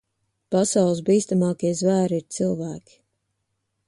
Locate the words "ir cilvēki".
2.21-2.99